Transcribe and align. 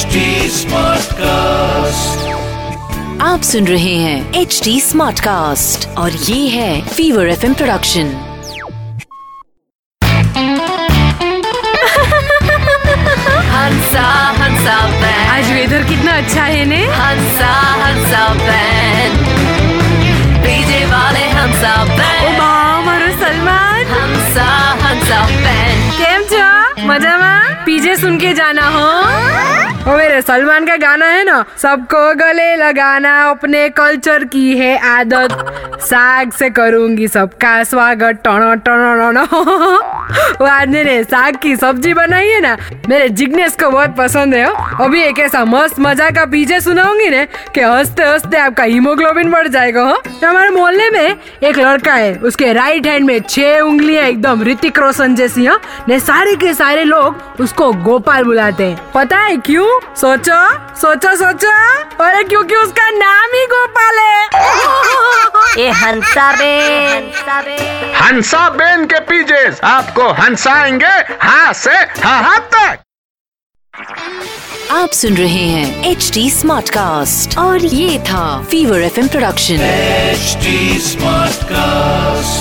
Smart 0.00 1.12
cast 1.12 2.28
आप 3.22 3.42
सुन 3.42 3.66
रहे 3.66 3.94
हैं 3.94 4.34
एच 4.34 4.60
डी 4.64 4.80
स्मार्ट 4.80 5.20
कास्ट 5.20 5.88
और 5.88 6.12
ये 6.12 6.48
है 6.48 6.88
फीवर 6.88 7.28
एफ़ 7.28 7.46
इम 7.46 7.54
प्रोडक्शन 7.54 8.06
आज 15.30 15.52
वेदर 15.52 15.82
कितना 15.82 16.16
अच्छा 16.16 16.42
है 16.42 16.64
ने? 16.64 16.86
हंसा 16.86 17.52
हंसा 17.84 18.34
डीजे 20.46 20.84
वाले 20.84 21.28
हंसा 21.28 21.84
सलमान। 23.20 23.80
मज़ा 26.86 27.64
पीजे 27.66 27.96
सुन 27.96 28.18
के 28.18 28.32
जाना 28.32 28.68
हो। 28.68 29.02
हाँ। 29.02 29.49
ओ 29.80 29.96
मेरे 29.96 30.20
सलमान 30.22 30.66
का 30.66 30.76
गाना 30.76 31.06
है 31.06 31.22
ना, 31.24 31.44
सबको 31.58 31.98
गले 32.14 32.54
लगाना 32.56 33.12
अपने 33.28 33.68
कल्चर 33.68 34.24
की 34.24 34.56
है 34.58 34.76
आदत। 34.88 35.78
साग 35.82 36.32
से 36.32 36.48
करूँगी 36.50 37.06
सबका 37.08 37.52
स्वागत, 37.64 38.20
टनो 38.24 38.54
टनो 38.56 38.90
टनो। 39.00 39.24
वो 40.40 40.46
आज 40.46 40.68
मैंने 40.68 41.02
साग 41.04 41.36
की 41.36 41.54
सब्ज़ी 41.56 41.94
बनाई 41.94 42.28
है 42.28 42.40
ना, 42.40 42.56
मेरे 42.88 43.08
जिग्नेश 43.10 43.56
को 43.60 43.70
बहुत 43.70 43.96
पसंद 43.96 44.34
है 44.34 44.44
अभी 44.80 45.02
एक 45.02 45.18
ऐसा 45.18 45.44
मस्त 45.44 45.80
मज़ा 45.80 46.10
का 46.10 46.24
पीछे 46.26 46.60
सुनाऊँगी 46.60 47.08
ना 47.08 47.24
कि 47.54 47.60
हँसते 47.60 48.02
हँसते 48.02 48.36
आपका 48.38 48.64
हीमोग्लोबिन 48.64 49.30
बढ़ 49.30 49.48
जाएगा, 49.48 49.82
हो। 49.82 49.96
हमारे 50.24 50.50
मोहल्ले 50.50 50.90
में 50.90 51.16
एक 51.42 51.58
लड़का 51.58 51.94
है, 51.94 52.14
उसके 52.14 52.52
राइट 52.52 52.86
हैंड 52.86 53.06
में 53.06 53.18
छह 53.20 53.60
उंगलियाँ 53.60 54.04
एकदम 54.04 54.42
ऋतिक 54.42 54.78
रोशन 54.78 55.14
जैसी, 55.14 55.44
हैं। 55.44 55.58
ने 55.88 56.00
सारे 56.00 56.36
के 56.36 56.54
सारे 56.54 56.84
लोग 56.84 57.40
उसको 57.40 57.72
गोपाल 57.84 58.24
बुलाते 58.24 58.64
हैं। 58.64 58.78
पता 58.94 59.18
है 59.18 59.36
क्यों? 59.38 59.69
सोचो 59.78 60.40
सोचो 60.76 61.16
सोचो। 61.16 61.52
अरे 62.04 62.22
क्योंकि 62.24 62.54
उसका 62.54 62.90
नाम 62.90 63.30
ही 63.34 63.46
गोपाल 63.46 63.98
है? 63.98 64.28
ये 65.58 65.70
हंसा 65.70 66.32
बैंड 66.32 67.12
हंसा 67.96 68.48
बेन। 68.48 68.86
के 68.86 69.00
पीजेस 69.00 69.60
आपको 69.64 70.12
हंसाएँगे 70.12 70.94
हाँ 71.22 71.52
से 71.52 71.74
हाँ 71.74 72.22
हाँ 72.22 72.48
तक। 72.54 72.78
आप 74.70 74.90
सुन 74.90 75.16
रहे 75.16 75.44
हैं 75.44 75.90
एच 75.90 76.10
डी 76.14 76.30
स्मार्ट 76.30 76.70
कास्ट 76.70 77.38
और 77.38 77.58
ये 77.58 77.98
था 77.98 78.42
fever 78.42 78.80
F 78.80 79.00
production 79.00 79.54
H 79.54 80.36
smart 80.82 81.30
Smartcast. 81.30 82.39